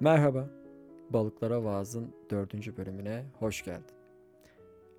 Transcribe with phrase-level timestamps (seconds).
[0.00, 0.50] Merhaba,
[1.10, 3.96] Balıklara Vaaz'ın dördüncü bölümüne hoş geldin.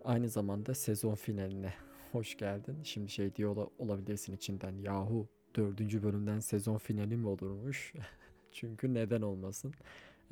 [0.04, 1.74] Aynı zamanda sezon finaline
[2.12, 2.78] hoş geldin.
[2.84, 7.94] Şimdi şey diyor ola- olabilirsin içinden, yahu dördüncü bölümden sezon finali mi olurmuş?
[8.52, 9.74] Çünkü neden olmasın?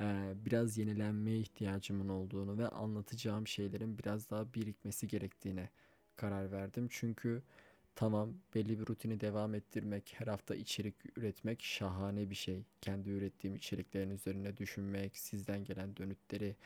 [0.00, 5.68] Ee, biraz yenilenmeye ihtiyacımın olduğunu ve anlatacağım şeylerin biraz daha birikmesi gerektiğine
[6.16, 6.86] karar verdim.
[6.90, 7.42] Çünkü
[7.94, 12.64] Tamam, belli bir rutini devam ettirmek, her hafta içerik üretmek şahane bir şey.
[12.80, 16.56] Kendi ürettiğim içeriklerin üzerine düşünmek, sizden gelen dönütleri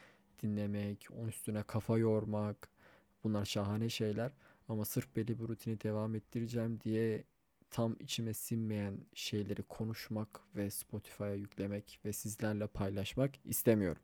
[0.42, 2.68] dinlemek, onun üstüne kafa yormak.
[3.24, 4.32] Bunlar şahane şeyler.
[4.68, 7.24] Ama sırf belli bir rutini devam ettireceğim diye
[7.70, 14.02] tam içime sinmeyen şeyleri konuşmak ve Spotify'a yüklemek ve sizlerle paylaşmak istemiyorum.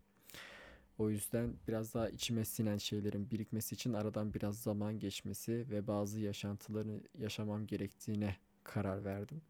[0.98, 6.20] O yüzden biraz daha içime sinen şeylerin birikmesi için aradan biraz zaman geçmesi ve bazı
[6.20, 9.42] yaşantıları yaşamam gerektiğine karar verdim.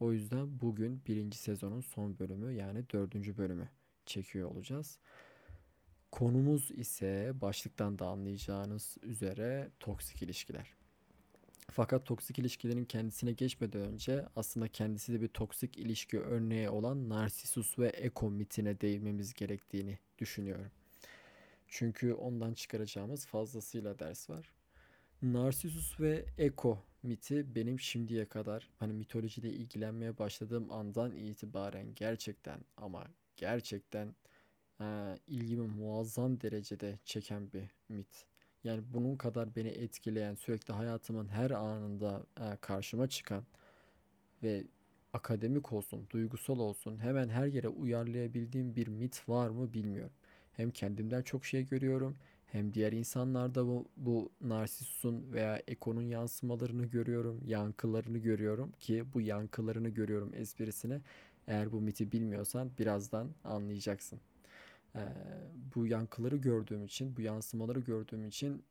[0.00, 3.68] O yüzden bugün birinci sezonun son bölümü yani dördüncü bölümü
[4.06, 4.98] çekiyor olacağız.
[6.12, 10.74] Konumuz ise başlıktan da anlayacağınız üzere toksik ilişkiler.
[11.70, 17.78] Fakat toksik ilişkilerin kendisine geçmeden önce aslında kendisi de bir toksik ilişki örneği olan Narsisus
[17.78, 20.70] ve Eko mitine değinmemiz gerektiğini düşünüyorum.
[21.74, 24.52] Çünkü ondan çıkaracağımız fazlasıyla ders var.
[25.22, 33.04] Narsisus ve Eko miti benim şimdiye kadar hani mitolojide ilgilenmeye başladığım andan itibaren gerçekten ama
[33.36, 34.14] gerçekten
[34.80, 38.26] e, ilgimi muazzam derecede çeken bir mit.
[38.64, 43.44] Yani bunun kadar beni etkileyen, sürekli hayatımın her anında e, karşıma çıkan
[44.42, 44.64] ve
[45.12, 50.12] akademik olsun, duygusal olsun hemen her yere uyarlayabildiğim bir mit var mı bilmiyorum.
[50.56, 52.16] Hem kendimden çok şey görüyorum
[52.52, 59.88] hem diğer insanlarda bu, bu narsisusun veya ekonun yansımalarını görüyorum, yankılarını görüyorum ki bu yankılarını
[59.88, 61.00] görüyorum esprisine
[61.46, 64.20] eğer bu miti bilmiyorsan birazdan anlayacaksın.
[64.96, 65.00] Ee,
[65.74, 68.64] bu yankıları gördüğüm için, bu yansımaları gördüğüm için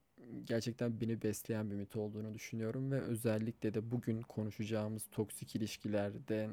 [0.45, 6.49] gerçekten beni besleyen bir mit olduğunu düşünüyorum ve özellikle de bugün konuşacağımız toksik ilişkilerde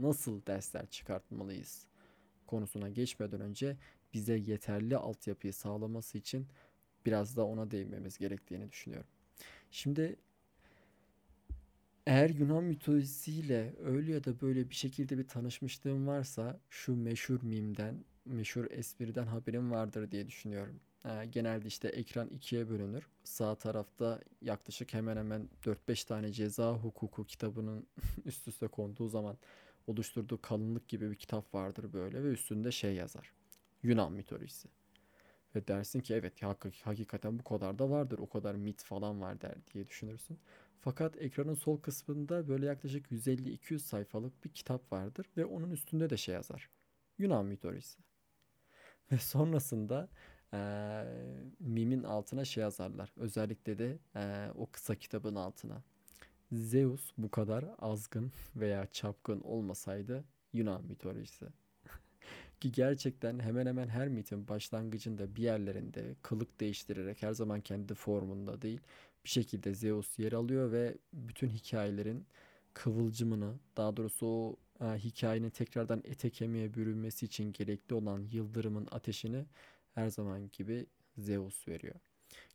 [0.00, 1.86] nasıl dersler çıkartmalıyız
[2.46, 3.76] konusuna geçmeden önce
[4.14, 6.46] bize yeterli altyapıyı sağlaması için
[7.06, 9.10] biraz da ona değinmemiz gerektiğini düşünüyorum.
[9.70, 10.16] Şimdi
[12.06, 18.04] eğer Yunan mitolojisiyle öyle ya da böyle bir şekilde bir tanışmışlığım varsa şu meşhur mimden,
[18.24, 20.80] meşhur espriden haberim vardır diye düşünüyorum.
[21.04, 23.06] Ee, genelde işte ekran ikiye bölünür.
[23.24, 27.86] Sağ tarafta yaklaşık hemen hemen 4-5 tane ceza hukuku kitabının
[28.24, 29.38] üst üste konduğu zaman
[29.86, 33.32] oluşturduğu kalınlık gibi bir kitap vardır böyle ve üstünde şey yazar.
[33.86, 34.68] Yunan mitolojisi.
[35.54, 38.18] Ve dersin ki evet hak hakikaten bu kadar da vardır.
[38.18, 40.38] O kadar mit falan var der diye düşünürsün.
[40.80, 46.16] Fakat ekranın sol kısmında böyle yaklaşık 150-200 sayfalık bir kitap vardır ve onun üstünde de
[46.16, 46.70] şey yazar.
[47.18, 47.98] Yunan mitolojisi.
[49.12, 50.08] Ve sonrasında
[50.52, 50.58] e,
[51.60, 53.12] mimin altına şey yazarlar.
[53.16, 55.82] Özellikle de e, o kısa kitabın altına.
[56.52, 61.46] Zeus bu kadar azgın veya çapkın olmasaydı Yunan mitolojisi.
[62.60, 68.62] Ki gerçekten hemen hemen her mitin başlangıcında bir yerlerinde kılık değiştirerek her zaman kendi formunda
[68.62, 68.80] değil
[69.24, 72.26] bir şekilde Zeus yer alıyor ve bütün hikayelerin
[72.74, 79.44] kıvılcımını daha doğrusu o e, hikayenin tekrardan ete kemiğe bürünmesi için gerekli olan yıldırımın ateşini
[79.94, 80.86] her zaman gibi
[81.18, 81.94] Zeus veriyor.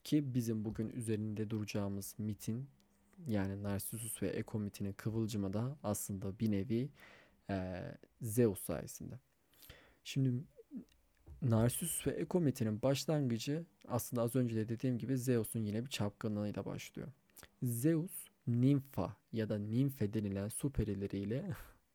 [0.03, 2.67] Ki bizim bugün üzerinde duracağımız mitin
[3.27, 6.89] yani Narcissus ve Eko mitinin kıvılcımı da aslında bir nevi
[7.49, 7.81] e,
[8.21, 9.15] Zeus sayesinde.
[10.03, 10.43] Şimdi
[11.41, 17.07] Narcissus ve Ekomete'nin başlangıcı aslında az önce de dediğim gibi Zeus'un yine bir çapkınlığıyla başlıyor.
[17.63, 18.11] Zeus
[18.47, 21.45] Nimfa ya da Nimfe denilen su perileriyle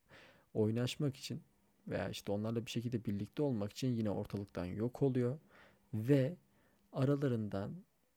[0.55, 1.43] oynaşmak için
[1.89, 5.39] veya işte onlarla bir şekilde birlikte olmak için yine ortalıktan yok oluyor
[5.95, 6.37] ve
[6.93, 7.73] aralarından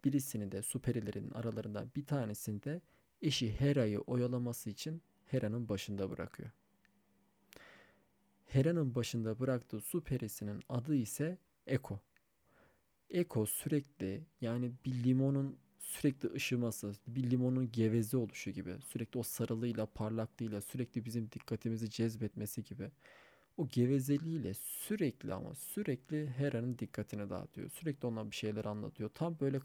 [0.06, 2.82] birisini de su perilerinin aralarından bir tanesini de
[3.22, 6.50] eşi Hera'yı oyalaması için Hera'nın başında bırakıyor.
[8.50, 11.38] Hera'nın başında bıraktığı su perisinin adı ise
[11.68, 12.00] Eko.
[13.10, 19.86] Eko sürekli yani bir limonun sürekli ışıması, bir limonun geveze oluşu gibi, sürekli o sarılığıyla,
[19.86, 22.92] parlaklığıyla, sürekli bizim dikkatimizi cezbetmesi gibi.
[23.58, 27.70] O gevezeliğiyle sürekli ama sürekli Hera'nın dikkatini dağıtıyor.
[27.70, 29.10] Sürekli ona bir şeyler anlatıyor.
[29.14, 29.60] Tam böyle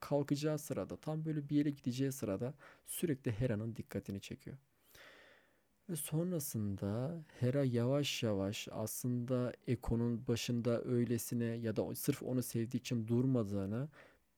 [0.00, 2.54] kalkacağı sırada, tam böyle bir yere gideceği sırada
[2.86, 4.56] sürekli Hera'nın dikkatini çekiyor.
[5.90, 13.08] Ve sonrasında Hera yavaş yavaş aslında Eko'nun başında öylesine ya da sırf onu sevdiği için
[13.08, 13.88] durmadığını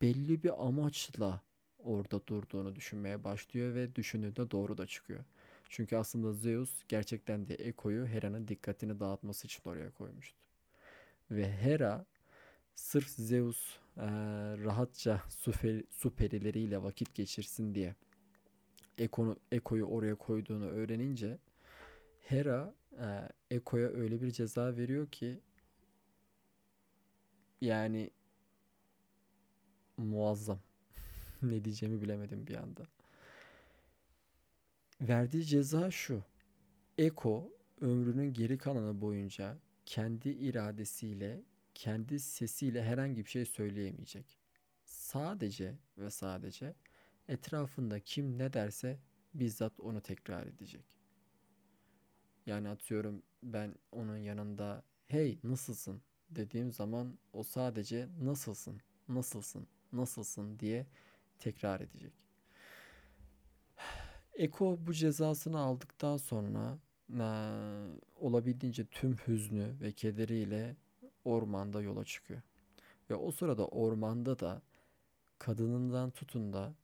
[0.03, 1.43] belli bir amaçla
[1.79, 5.25] orada durduğunu düşünmeye başlıyor ve düşündüğünde doğru da çıkıyor.
[5.69, 10.39] Çünkü aslında Zeus gerçekten de Eko'yu Hera'nın dikkatini dağıtması için oraya koymuştu.
[11.31, 12.07] Ve Hera
[12.75, 14.07] sırf Zeus e,
[14.65, 15.53] rahatça su,
[15.91, 17.95] su perileriyle vakit geçirsin diye
[18.99, 21.39] Eko'nu, Eko'yu oraya koyduğunu öğrenince
[22.21, 23.07] Hera e,
[23.51, 25.41] Eko'ya öyle bir ceza veriyor ki
[27.61, 28.11] yani
[29.97, 30.61] muazzam.
[31.43, 32.83] ne diyeceğimi bilemedim bir anda.
[35.01, 36.25] Verdiği ceza şu.
[36.99, 41.43] Eko ömrünün geri kalanı boyunca kendi iradesiyle,
[41.75, 44.39] kendi sesiyle herhangi bir şey söyleyemeyecek.
[44.85, 46.75] Sadece ve sadece
[47.29, 48.99] etrafında kim ne derse
[49.35, 50.85] bizzat onu tekrar edecek.
[52.47, 60.87] Yani atıyorum ben onun yanında hey nasılsın dediğim zaman o sadece nasılsın, nasılsın, nasılsın diye
[61.39, 62.13] tekrar edecek.
[64.35, 66.79] Eko bu cezasını aldıktan sonra
[67.19, 67.27] e,
[68.17, 70.77] olabildiğince tüm hüznü ve kederiyle
[71.25, 72.43] ormanda yola çıkıyor.
[73.11, 74.63] Ve o sırada ormanda da
[75.39, 76.75] kadınından tutun da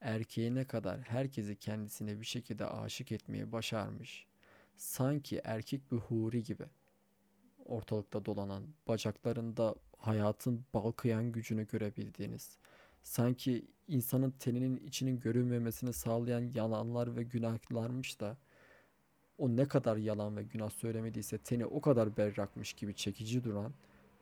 [0.00, 4.26] erkeğine kadar herkesi kendisine bir şekilde aşık etmeye başarmış.
[4.76, 6.64] Sanki erkek bir huri gibi
[7.64, 12.58] ortalıkta dolanan, bacaklarında hayatın balkıyan gücünü görebildiğiniz,
[13.02, 18.36] sanki insanın teninin içinin görünmemesini sağlayan yalanlar ve günahlarmış da
[19.38, 23.72] o ne kadar yalan ve günah söylemediyse teni o kadar berrakmış gibi çekici duran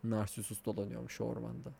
[0.04, 1.70] Narsisus dolanıyormuş ormanda.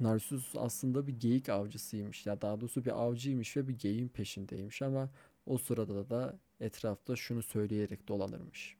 [0.00, 5.10] Narsisus aslında bir geyik avcısıymış ya daha doğrusu bir avcıymış ve bir geyin peşindeymiş ama
[5.46, 8.76] o sırada da etrafta şunu söyleyerek dolanırmış.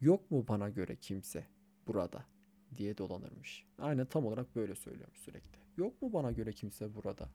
[0.00, 1.46] Yok mu bana göre kimse
[1.86, 2.24] burada
[2.76, 3.66] diye dolanırmış.
[3.78, 5.58] Aynen tam olarak böyle söylüyormuş sürekli.
[5.76, 7.28] Yok mu bana göre kimse burada?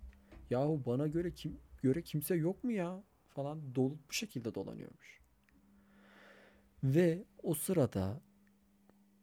[0.50, 3.04] Yahu bana göre kim göre kimse yok mu ya?
[3.30, 5.22] Falan dolu bu şekilde dolanıyormuş.
[6.84, 8.22] Ve o sırada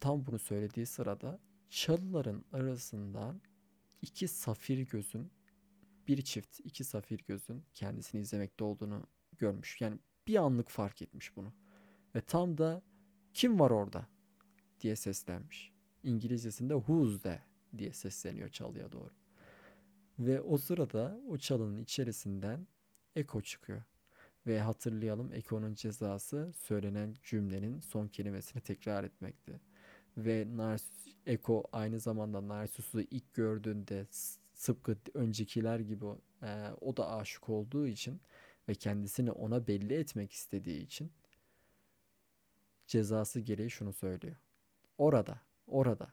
[0.00, 3.40] tam bunu söylediği sırada çalıların arasından
[4.02, 5.30] iki safir gözün
[6.08, 9.06] bir çift iki safir gözün kendisini izlemekte olduğunu
[9.38, 9.80] görmüş.
[9.80, 11.52] Yani bir anlık fark etmiş bunu.
[12.14, 12.82] Ve tam da
[13.34, 14.06] kim var orada
[14.80, 15.72] diye seslenmiş.
[16.02, 17.42] İngilizcesinde who's there
[17.78, 19.10] diye sesleniyor çalıya doğru.
[20.18, 22.66] Ve o sırada o çalının içerisinden
[23.16, 23.82] Eko çıkıyor.
[24.46, 29.60] Ve hatırlayalım Eko'nun cezası söylenen cümlenin son kelimesini tekrar etmekti.
[30.18, 34.06] Ve Narsus, Eko aynı zamanda Narsus'u ilk gördüğünde
[34.54, 36.06] sıpkı öncekiler gibi
[36.42, 38.20] e, o da aşık olduğu için
[38.68, 41.12] ve kendisini ona belli etmek istediği için
[42.86, 44.36] cezası gereği şunu söylüyor.
[44.98, 46.12] Orada, orada,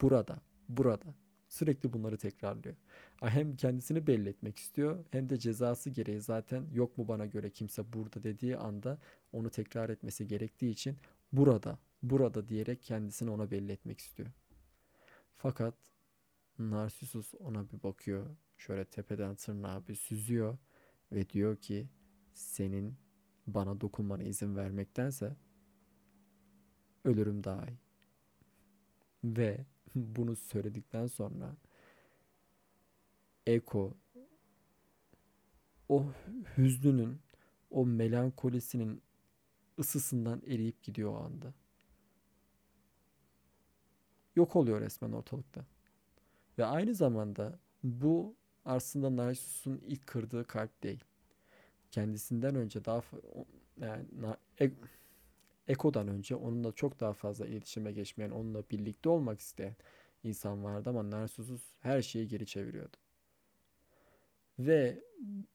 [0.00, 1.14] burada, burada.
[1.48, 2.76] Sürekli bunları tekrarlıyor.
[3.20, 7.92] Hem kendisini belli etmek istiyor hem de cezası gereği zaten yok mu bana göre kimse
[7.92, 8.98] burada dediği anda
[9.32, 10.96] onu tekrar etmesi gerektiği için
[11.32, 14.28] burada, burada diyerek kendisini ona belli etmek istiyor.
[15.36, 15.74] Fakat
[16.58, 18.36] Narsisus ona bir bakıyor.
[18.56, 20.58] Şöyle tepeden tırnağa bir süzüyor
[21.12, 21.88] ve diyor ki
[22.34, 22.96] senin
[23.46, 25.36] bana dokunmana izin vermektense
[27.04, 27.78] ölürüm daha iyi.
[29.24, 31.56] Ve bunu söyledikten sonra
[33.46, 33.94] Eko
[35.88, 36.06] o
[36.56, 37.18] hüznünün,
[37.70, 39.02] o melankolisinin
[39.78, 41.54] ısısından eriyip gidiyor o anda.
[44.36, 45.64] Yok oluyor resmen ortalıkta.
[46.58, 51.04] Ve aynı zamanda bu aslında Narcissus'un ilk kırdığı kalp değil.
[51.90, 53.02] Kendisinden önce daha
[53.80, 54.04] yani
[55.68, 59.76] Eko'dan önce onunla çok daha fazla iletişime geçmeyen, onunla birlikte olmak isteyen
[60.22, 62.96] insan vardı ama Narsussus her şeyi geri çeviriyordu.
[64.58, 65.02] Ve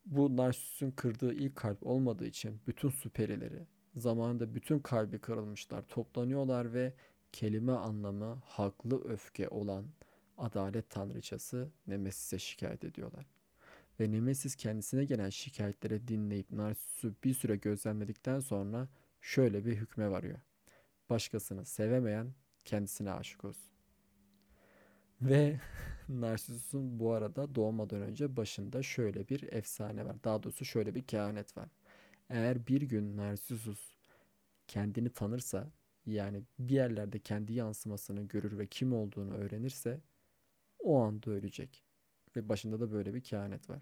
[0.06, 6.94] bu Narsus'un kırdığı ilk kalp olmadığı için bütün süperileri zamanında bütün kalbi kırılmışlar, toplanıyorlar ve
[7.32, 9.86] kelime anlamı haklı öfke olan
[10.38, 13.26] adalet tanrıçası Nemesis'e şikayet ediyorlar.
[14.00, 18.88] Ve Nemesis kendisine gelen şikayetlere dinleyip Narsus'u bir süre gözlemledikten sonra
[19.22, 20.40] şöyle bir hükme varıyor.
[21.10, 22.34] Başkasını sevemeyen
[22.66, 23.72] kendisine aşık olsun.
[25.22, 25.60] Ve
[26.10, 30.24] Narsisus'un bu arada doğmadan önce başında şöyle bir efsane var.
[30.24, 31.70] Daha doğrusu şöyle bir kehanet var.
[32.30, 33.94] Eğer bir gün Narsisus
[34.68, 35.72] kendini tanırsa
[36.06, 40.02] yani bir yerlerde kendi yansımasını görür ve kim olduğunu öğrenirse
[40.80, 41.86] o anda ölecek.
[42.36, 43.82] Ve başında da böyle bir kehanet var.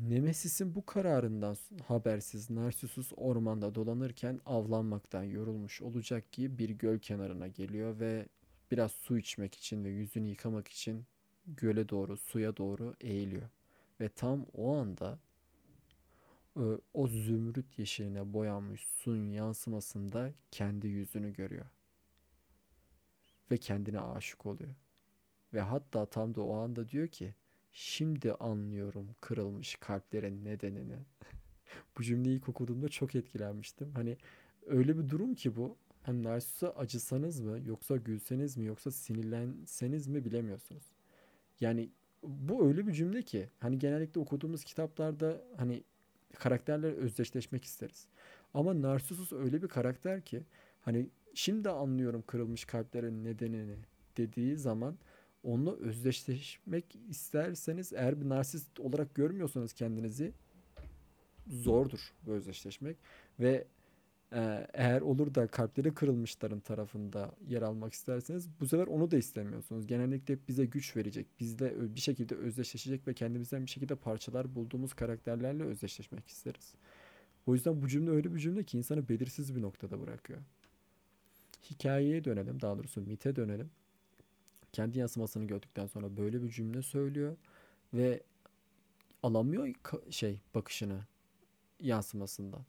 [0.00, 1.56] Nemesis'in bu kararından
[1.86, 8.28] habersiz Narsisus ormanda dolanırken avlanmaktan yorulmuş olacak ki bir göl kenarına geliyor ve
[8.70, 11.06] biraz su içmek için ve yüzünü yıkamak için
[11.46, 13.48] göle doğru, suya doğru eğiliyor.
[14.00, 15.18] Ve tam o anda
[16.94, 21.66] o zümrüt yeşiline boyanmış suyun yansımasında kendi yüzünü görüyor.
[23.50, 24.74] ve kendine aşık oluyor.
[25.54, 27.34] Ve hatta tam da o anda diyor ki
[27.72, 30.96] şimdi anlıyorum kırılmış kalplerin nedenini.
[31.98, 33.92] bu cümleyi ilk okuduğumda çok etkilenmiştim.
[33.94, 34.16] Hani
[34.66, 35.76] öyle bir durum ki bu.
[36.02, 40.84] Hani Narsus'a acısanız mı yoksa gülseniz mi yoksa sinirlenseniz mi bilemiyorsunuz.
[41.60, 41.90] Yani
[42.22, 45.84] bu öyle bir cümle ki hani genellikle okuduğumuz kitaplarda hani
[46.38, 48.06] karakterlerle özdeşleşmek isteriz.
[48.54, 50.42] Ama Narsussus öyle bir karakter ki
[50.80, 53.76] hani şimdi anlıyorum kırılmış kalplerin nedenini
[54.16, 54.98] dediği zaman
[55.42, 60.32] onunla özdeşleşmek isterseniz eğer bir narsist olarak görmüyorsanız kendinizi
[61.46, 62.96] zordur bu özdeşleşmek
[63.40, 63.66] ve
[64.72, 69.86] eğer olur da kalpleri kırılmışların tarafında yer almak isterseniz bu sefer onu da istemiyorsunuz.
[69.86, 75.62] Genellikle bize güç verecek, bizle bir şekilde özdeşleşecek ve kendimizden bir şekilde parçalar bulduğumuz karakterlerle
[75.62, 76.74] özdeşleşmek isteriz.
[77.46, 80.40] O yüzden bu cümle öyle bir cümle ki insanı belirsiz bir noktada bırakıyor.
[81.70, 83.70] Hikayeye dönelim, daha doğrusu mite dönelim.
[84.72, 87.36] Kendi yansımasını gördükten sonra böyle bir cümle söylüyor
[87.94, 88.22] ve
[89.22, 89.74] alamıyor
[90.10, 91.00] şey bakışını
[91.80, 92.64] yansımasından.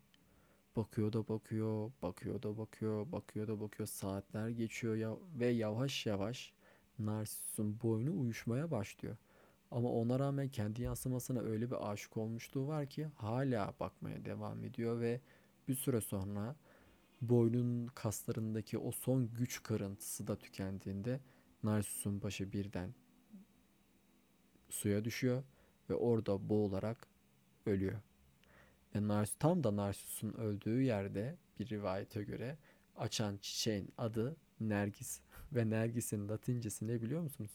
[0.76, 3.88] Bakıyor da bakıyor, bakıyor da bakıyor, bakıyor da bakıyor.
[3.88, 6.54] Saatler geçiyor ya ve yavaş yavaş
[7.00, 9.18] Narsis'in boynu uyuşmaya başlıyor.
[9.72, 15.00] Ama ona rağmen kendi yansımasına öyle bir aşık olmuşluğu var ki hala bakmaya devam ediyor
[15.00, 15.22] ve
[15.68, 16.56] bir süre sonra
[17.22, 21.20] boynun kaslarındaki o son güç kırıntısı da tükendiğinde
[21.64, 22.94] Narsus'un başı birden
[24.70, 25.44] suya düşüyor
[25.90, 27.08] ve orada boğularak
[27.66, 28.00] ölüyor.
[28.96, 32.58] Ve Nars tam da Narsus'un öldüğü yerde bir rivayete göre
[32.98, 35.20] açan çiçeğin adı Nergis.
[35.52, 37.52] Ve Nergis'in latincesi ne biliyor musunuz?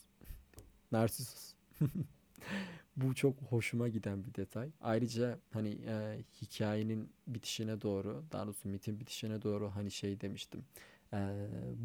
[0.93, 1.55] Narcissus.
[2.97, 4.71] Bu çok hoşuma giden bir detay.
[4.81, 10.65] Ayrıca hani e, hikayenin bitişine doğru, daha doğrusu mitin bitişine doğru hani şey demiştim
[11.13, 11.19] e,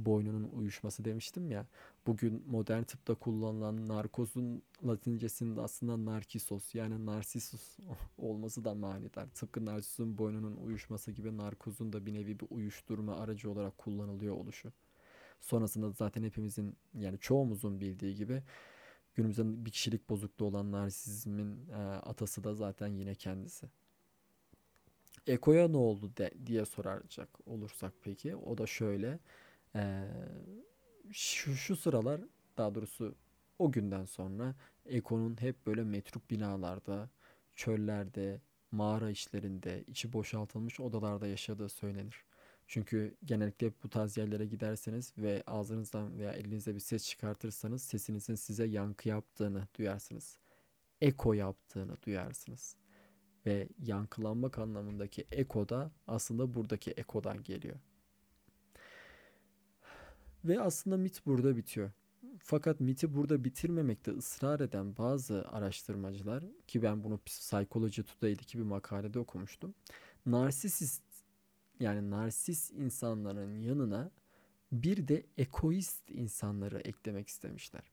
[0.06, 1.66] boynunun uyuşması demiştim ya.
[2.08, 7.78] Bugün modern tıpta kullanılan narkozun latincesinde aslında narkisos yani narsisus
[8.18, 9.28] olması da manidar.
[9.30, 14.72] Tıpkı narsisun boynunun uyuşması gibi narkozun da bir nevi bir uyuşturma aracı olarak kullanılıyor oluşu.
[15.42, 18.44] Sonrasında zaten hepimizin yani çoğumuzun bildiği gibi
[19.16, 23.68] günümüzde bir kişilik bozukluğu olan narsizmin e, atası da zaten yine kendisi.
[25.28, 29.20] Eko'ya ne oldu de, diye soracak olursak peki o da şöyle
[29.76, 30.04] e,
[31.12, 32.22] şu, şu sıralar
[32.58, 33.16] daha doğrusu
[33.60, 37.10] o günden sonra Eko'nun hep böyle metruk binalarda,
[37.56, 42.26] çöllerde, mağara işlerinde, içi boşaltılmış odalarda yaşadığı söylenir.
[42.68, 48.66] Çünkü genellikle bu tarz yerlere giderseniz ve ağzınızdan veya elinizde bir ses çıkartırsanız sesinizin size
[48.66, 50.38] yankı yaptığını duyarsınız.
[51.02, 52.83] Eko yaptığını duyarsınız
[53.46, 57.76] ve yankılanmak anlamındaki eko da aslında buradaki ekodan geliyor.
[60.46, 61.92] Ve aslında mit burada bitiyor.
[62.40, 69.20] Fakat miti burada bitirmemekte ısrar eden bazı araştırmacılar ki ben bunu Psychology Today'deki bir makalede
[69.20, 69.76] okumuştum.
[70.26, 71.04] Narsisist
[71.80, 74.12] yani narsis insanların yanına
[74.72, 77.92] bir de egoist insanları eklemek istemişler.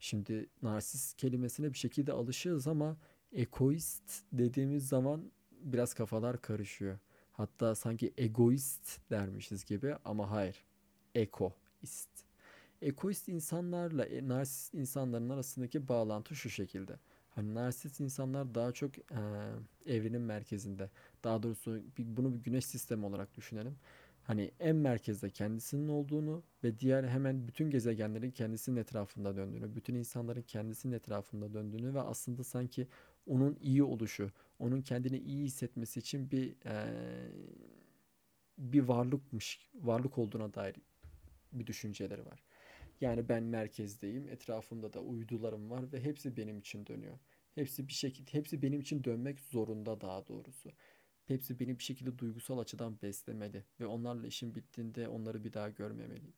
[0.00, 2.96] Şimdi narsist kelimesine bir şekilde alışığız ama
[3.32, 5.30] Ekoist dediğimiz zaman
[5.60, 6.98] biraz kafalar karışıyor.
[7.32, 10.64] Hatta sanki egoist dermişiz gibi ama hayır.
[11.14, 12.08] Ekoist.
[12.82, 16.98] Ekoist insanlarla e, narsist insanların arasındaki bağlantı şu şekilde.
[17.30, 19.02] Hani narsist insanlar daha çok e,
[19.86, 20.90] evrenin merkezinde.
[21.24, 23.76] Daha doğrusu bunu bir güneş sistemi olarak düşünelim.
[24.28, 30.42] Hani en merkezde kendisinin olduğunu ve diğer hemen bütün gezegenlerin kendisinin etrafında döndüğünü, bütün insanların
[30.42, 32.88] kendisinin etrafında döndüğünü ve aslında sanki
[33.26, 36.74] onun iyi oluşu, onun kendini iyi hissetmesi için bir e,
[38.58, 40.76] bir varlıkmış, varlık olduğuna dair
[41.52, 42.44] bir düşünceleri var.
[43.00, 47.18] Yani ben merkezdeyim, etrafımda da uydularım var ve hepsi benim için dönüyor.
[47.54, 50.70] Hepsi bir şekilde, hepsi benim için dönmek zorunda daha doğrusu.
[51.26, 56.34] Hepsi beni bir şekilde duygusal açıdan beslemeli ve onlarla işim bittiğinde onları bir daha görmemeliyim.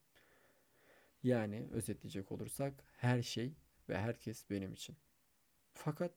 [1.22, 3.52] Yani özetleyecek olursak her şey
[3.88, 4.96] ve herkes benim için.
[5.74, 6.12] Fakat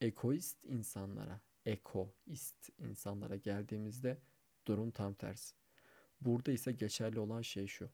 [0.00, 4.18] ekoist insanlara, ekoist insanlara geldiğimizde
[4.66, 5.54] durum tam tersi.
[6.20, 7.90] Burada ise geçerli olan şey şu.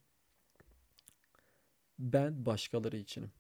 [1.99, 3.33] Ben başkaları içinim.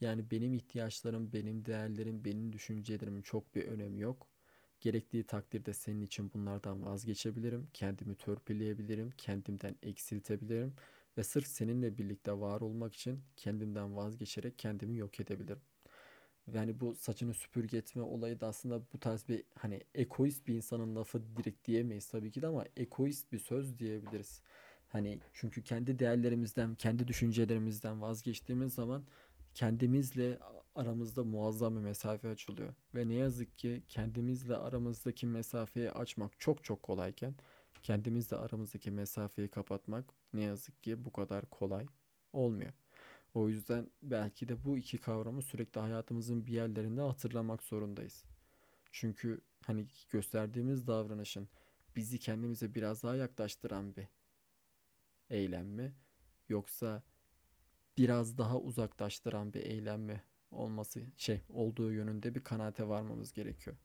[0.00, 4.28] Yani benim ihtiyaçlarım, benim değerlerim, benim düşüncelerimin çok bir önemi yok.
[4.80, 10.74] Gerektiği takdirde senin için bunlardan vazgeçebilirim, kendimi törpüleyebilirim, kendimden eksiltebilirim
[11.18, 15.60] ve sırf seninle birlikte var olmak için kendimden vazgeçerek kendimi yok edebilirim.
[16.54, 20.96] Yani bu saçını süpürge etme olayı da aslında bu tarz bir hani egoist bir insanın
[20.96, 24.42] lafı direkt diyemeyiz tabii ki de ama egoist bir söz diyebiliriz.
[24.88, 29.04] Hani çünkü kendi değerlerimizden, kendi düşüncelerimizden vazgeçtiğimiz zaman
[29.54, 30.38] kendimizle
[30.74, 32.74] aramızda muazzam bir mesafe açılıyor.
[32.94, 37.34] Ve ne yazık ki kendimizle aramızdaki mesafeyi açmak çok çok kolayken
[37.82, 41.86] kendimizle aramızdaki mesafeyi kapatmak ne yazık ki bu kadar kolay
[42.32, 42.72] olmuyor.
[43.36, 48.24] O yüzden belki de bu iki kavramı sürekli hayatımızın bir yerlerinde hatırlamak zorundayız.
[48.92, 51.48] Çünkü hani gösterdiğimiz davranışın
[51.96, 54.08] bizi kendimize biraz daha yaklaştıran bir
[55.30, 55.94] eylem mi
[56.48, 57.02] yoksa
[57.98, 63.76] biraz daha uzaklaştıran bir eylem mi olması şey olduğu yönünde bir kanaate varmamız gerekiyor.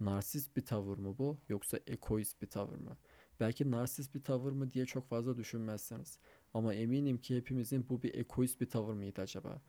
[0.00, 2.96] Narsist bir tavır mı bu yoksa egoist bir tavır mı?
[3.40, 6.18] Belki narsist bir tavır mı diye çok fazla düşünmezseniz.
[6.54, 9.62] Ama eminim ki hepimizin bu bir egoist bir tavır mıydı acaba?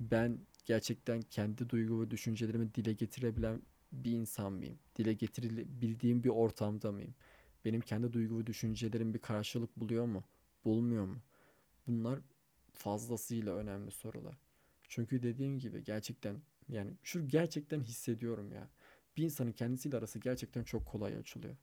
[0.00, 3.62] Ben gerçekten kendi duygu ve düşüncelerimi dile getirebilen
[3.92, 4.78] bir insan mıyım?
[4.96, 7.14] Dile getirebildiğim bir ortamda mıyım?
[7.64, 10.24] Benim kendi duygu ve düşüncelerim bir karşılık buluyor mu?
[10.64, 11.16] Bulmuyor mu?
[11.86, 12.20] Bunlar
[12.72, 14.38] fazlasıyla önemli sorular.
[14.88, 18.70] Çünkü dediğim gibi gerçekten yani şu gerçekten hissediyorum ya.
[19.16, 21.56] Bir insanın kendisiyle arası gerçekten çok kolay açılıyor.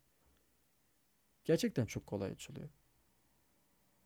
[1.45, 2.69] Gerçekten çok kolay açılıyor.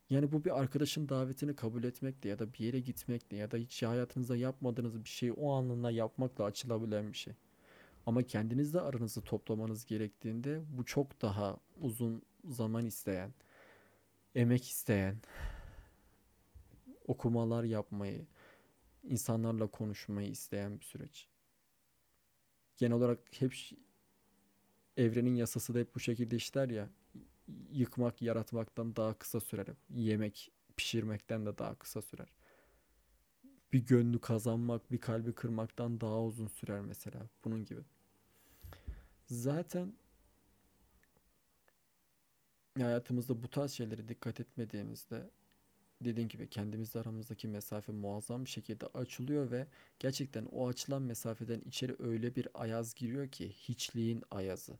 [0.09, 3.83] Yani bu bir arkadaşın davetini kabul etmekle ya da bir yere gitmekle ya da hiç
[3.83, 7.33] hayatınızda yapmadığınız bir şeyi o anında yapmakla açılabilen bir şey.
[8.05, 13.33] Ama kendinizle aranızı toplamanız gerektiğinde bu çok daha uzun zaman isteyen,
[14.35, 15.17] emek isteyen,
[17.07, 18.25] okumalar yapmayı,
[19.03, 21.27] insanlarla konuşmayı isteyen bir süreç.
[22.77, 23.53] Genel olarak hep
[24.97, 26.89] evrenin yasası da hep bu şekilde işler ya.
[27.71, 29.67] Yıkmak, yaratmaktan daha kısa sürer.
[29.89, 32.33] Yemek, pişirmekten de daha kısa sürer.
[33.73, 37.29] Bir gönlü kazanmak, bir kalbi kırmaktan daha uzun sürer mesela.
[37.43, 37.81] Bunun gibi.
[39.25, 39.93] Zaten
[42.77, 45.29] hayatımızda bu tarz şeylere dikkat etmediğimizde
[46.01, 49.67] dediğim gibi kendimizle aramızdaki mesafe muazzam bir şekilde açılıyor ve
[49.99, 54.77] gerçekten o açılan mesafeden içeri öyle bir ayaz giriyor ki hiçliğin ayazı.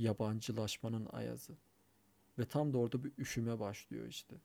[0.00, 1.52] Yabancılaşmanın ayazı.
[2.38, 4.36] Ve tam da orada bir üşüme başlıyor işte.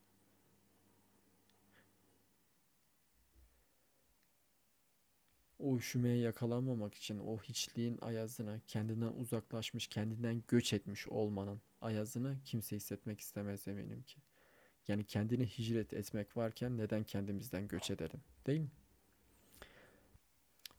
[5.58, 12.76] O üşümeye yakalanmamak için o hiçliğin ayazına, kendinden uzaklaşmış, kendinden göç etmiş olmanın ayazını kimse
[12.76, 14.20] hissetmek istemez eminim ki.
[14.88, 18.20] Yani kendini hicret etmek varken neden kendimizden göç edelim?
[18.46, 18.70] Değil mi?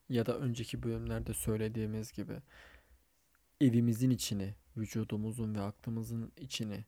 [0.09, 2.41] Ya da önceki bölümlerde söylediğimiz gibi
[3.61, 6.85] evimizin içini, vücudumuzun ve aklımızın içini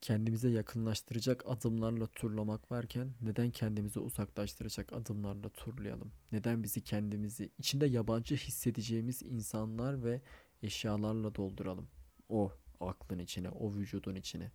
[0.00, 6.12] kendimize yakınlaştıracak adımlarla turlamak varken neden kendimizi uzaklaştıracak adımlarla turlayalım?
[6.32, 10.20] Neden bizi kendimizi içinde yabancı hissedeceğimiz insanlar ve
[10.62, 11.88] eşyalarla dolduralım?
[12.28, 14.50] O aklın içine, o vücudun içine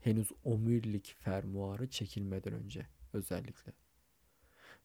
[0.00, 3.72] henüz omurilik fermuarı çekilmeden önce özellikle.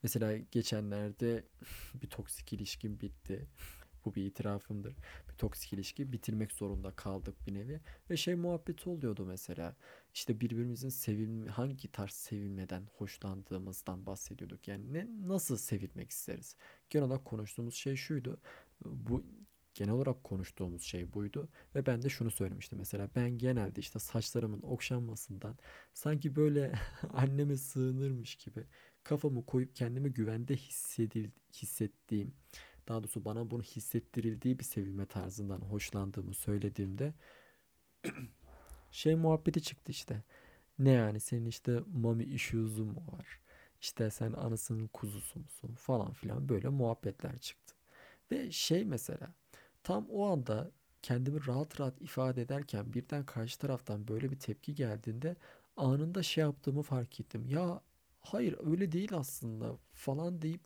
[0.03, 1.43] Mesela geçenlerde
[2.01, 3.47] bir toksik ilişkim bitti.
[4.05, 4.95] Bu bir itirafımdır.
[5.29, 7.81] Bir toksik ilişki bitirmek zorunda kaldık bir nevi.
[8.09, 9.75] Ve şey muhabbeti oluyordu mesela.
[10.13, 14.67] İşte birbirimizin sevilme, hangi tarz sevilmeden hoşlandığımızdan bahsediyorduk.
[14.67, 16.55] Yani ne, nasıl sevilmek isteriz?
[16.89, 18.41] Genel olarak konuştuğumuz şey şuydu.
[18.85, 19.23] Bu
[19.73, 21.49] genel olarak konuştuğumuz şey buydu.
[21.75, 25.57] Ve ben de şunu söylemiştim mesela ben genelde işte saçlarımın okşanmasından
[25.93, 26.73] sanki böyle
[27.13, 28.63] anneme sığınırmış gibi
[29.03, 32.33] kafamı koyup kendimi güvende hissedil, hissettiğim
[32.87, 37.13] daha doğrusu bana bunu hissettirildiği bir sevilme tarzından hoşlandığımı söylediğimde
[38.91, 40.23] şey muhabbeti çıktı işte.
[40.79, 43.39] Ne yani senin işte mami issues'un mu var?
[43.81, 47.75] İşte sen anasının kuzusu musun falan filan böyle muhabbetler çıktı.
[48.31, 49.33] Ve şey mesela
[49.83, 50.71] Tam o anda
[51.01, 55.35] kendimi rahat rahat ifade ederken birden karşı taraftan böyle bir tepki geldiğinde
[55.77, 57.47] anında şey yaptığımı fark ettim.
[57.49, 57.81] Ya
[58.21, 60.61] hayır öyle değil aslında falan deyip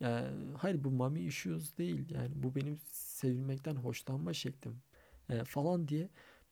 [0.00, 4.82] yani hayır bu mommy issues değil yani bu benim sevilmekten hoşlanma şeklim
[5.28, 6.08] e, falan diye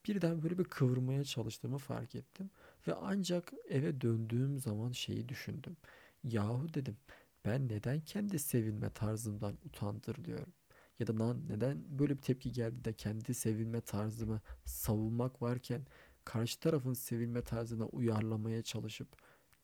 [0.08, 2.50] birden böyle bir kıvırmaya çalıştığımı fark ettim.
[2.88, 5.76] Ve ancak eve döndüğüm zaman şeyi düşündüm.
[6.24, 6.96] Yahu dedim
[7.44, 10.52] ben neden kendi sevilme tarzımdan utandırılıyorum?
[10.98, 15.82] ya da lan neden böyle bir tepki geldi de kendi sevilme tarzımı savunmak varken
[16.24, 19.08] karşı tarafın sevilme tarzına uyarlamaya çalışıp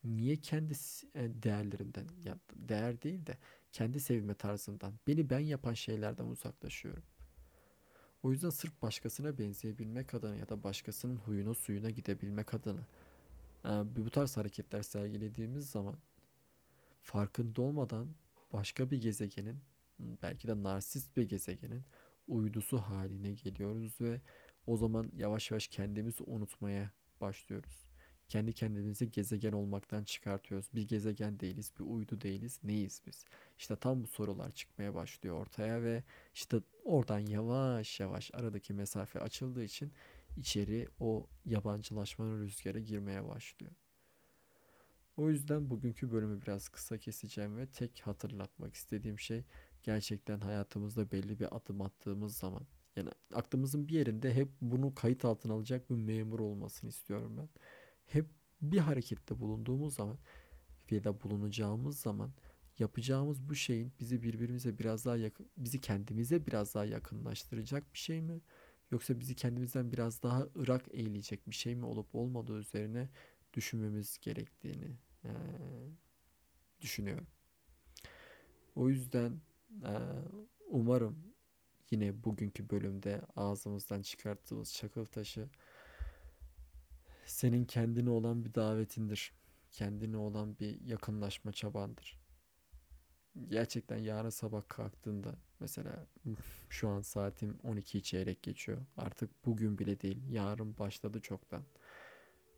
[0.05, 0.75] niye kendi
[1.14, 3.38] e, değerlerimden ya değer değil de
[3.75, 7.03] kendi sevilme tarzından beni ben yapan şeylerden uzaklaşıyorum.
[8.23, 12.87] O yüzden sırf başkasına benzeyebilmek adına ya da başkasının huyuna suyuna gidebilmek adına
[13.65, 15.97] e, bu tarz hareketler sergilediğimiz zaman
[17.03, 18.09] farkında olmadan
[18.53, 19.59] başka bir gezegenin
[19.99, 21.83] belki de narsist bir gezegenin
[22.29, 24.21] uydusu haline geliyoruz ve
[24.67, 27.94] o zaman yavaş yavaş kendimizi unutmaya başlıyoruz.
[28.29, 30.69] Kendi kendimizi gezegen olmaktan çıkartıyoruz.
[30.75, 32.61] Bir gezegen değiliz, bir uydu değiliz.
[32.65, 33.25] Neyiz biz?
[33.59, 36.03] İşte tam bu sorular çıkmaya başlıyor ortaya ve
[36.35, 39.93] işte oradan yavaş yavaş aradaki mesafe açıldığı için
[40.37, 43.73] içeri o yabancılaşmanın rüzgarı girmeye başlıyor.
[45.17, 49.45] O yüzden bugünkü bölümü biraz kısa keseceğim ve tek hatırlatmak istediğim şey
[49.83, 52.63] gerçekten hayatımızda belli bir adım attığımız zaman
[52.97, 57.49] yani aklımızın bir yerinde hep bunu kayıt altına alacak bir memur olmasını istiyorum ben.
[58.07, 58.27] Hep
[58.62, 60.19] bir harekette bulunduğumuz zaman
[60.90, 62.33] ya da bulunacağımız zaman
[62.79, 68.21] yapacağımız bu şeyin bizi birbirimize biraz daha yakın, bizi kendimize biraz daha yakınlaştıracak bir şey
[68.23, 68.40] mi?
[68.90, 73.09] Yoksa bizi kendimizden biraz daha ırak eğilecek bir şey mi olup olmadığı üzerine
[73.55, 75.31] düşünmemiz gerektiğini eee,
[76.81, 77.27] düşünüyorum.
[78.75, 79.40] O yüzden
[79.83, 79.90] eee,
[80.69, 81.19] umarım
[81.90, 85.49] yine bugünkü bölümde ağzımızdan çıkarttığımız çakıl taşı
[87.27, 89.33] senin kendine olan bir davetindir.
[89.71, 92.21] Kendine olan bir yakınlaşma çabandır.
[93.49, 96.07] Gerçekten yarın sabah kalktığında mesela
[96.69, 98.79] şu an saatim 12 çeyrek geçiyor.
[98.97, 101.63] Artık bugün bile değil, yarın başladı çoktan.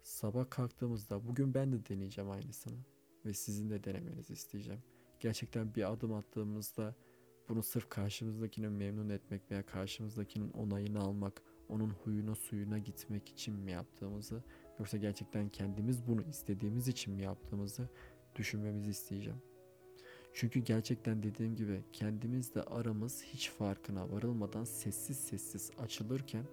[0.03, 2.79] Sabah kalktığımızda bugün ben de deneyeceğim aynısını
[3.25, 4.83] ve sizin de denemenizi isteyeceğim.
[5.21, 6.95] Gerçekten bir adım attığımızda
[7.49, 13.73] bunu sırf karşımızdakini memnun etmek veya karşımızdakinin onayını almak, onun huyuna suyuna gitmek için mi
[13.73, 14.43] yaptığımızı
[14.79, 17.89] yoksa gerçekten kendimiz bunu istediğimiz için mi yaptığımızı
[18.35, 19.43] düşünmemizi isteyeceğim.
[20.33, 26.45] Çünkü gerçekten dediğim gibi kendimizle aramız hiç farkına varılmadan sessiz sessiz açılırken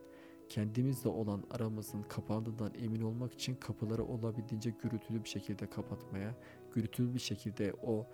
[0.49, 6.35] kendimizle olan aramızın kapandığından emin olmak için kapıları olabildiğince gürültülü bir şekilde kapatmaya,
[6.73, 8.07] gürültülü bir şekilde o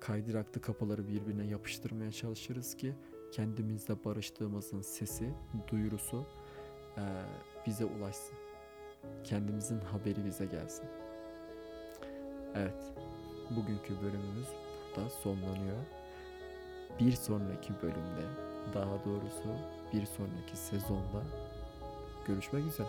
[0.00, 2.94] kaydıraklı kapıları birbirine yapıştırmaya çalışırız ki
[3.32, 5.34] kendimizle barıştığımızın sesi,
[5.68, 6.26] duyurusu
[6.96, 7.02] eee,
[7.66, 8.34] bize ulaşsın.
[9.24, 10.84] Kendimizin haberi bize gelsin.
[12.54, 12.92] Evet,
[13.50, 14.48] bugünkü bölümümüz
[14.96, 15.76] burada sonlanıyor.
[17.00, 18.26] Bir sonraki bölümde,
[18.74, 19.48] daha doğrusu
[19.92, 21.22] bir sonraki sezonda
[22.26, 22.88] görüşmek üzere.